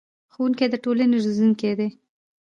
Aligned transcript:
ښوونکي 0.33 0.65
د 0.69 0.75
ټولنې 0.83 1.15
روزونکي 1.25 1.71
دي 1.79 1.87